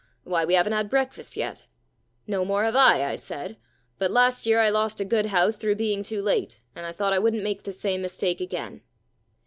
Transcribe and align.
Why, 0.23 0.45
we 0.45 0.55
haven't 0.55 0.73
had 0.73 0.89
breakfast 0.89 1.37
yet.'* 1.37 1.65
*" 1.89 2.09
No 2.25 2.43
more 2.43 2.63
have 2.63 2.75
I," 2.75 3.03
I 3.05 3.15
said." 3.15 3.57
But 3.99 4.09
last 4.09 4.47
year 4.47 4.57
I 4.59 4.71
lost 4.71 4.99
a 4.99 5.05
good 5.05 5.27
house 5.27 5.57
through 5.57 5.75
being 5.75 6.01
too 6.01 6.23
late, 6.23 6.59
and 6.75 6.87
I 6.87 6.91
thought 6.91 7.13
I 7.13 7.19
wouldn't 7.19 7.43
make 7.43 7.65
the 7.65 7.71
same 7.71 8.01
mistake 8.01 8.41
again." 8.41 8.81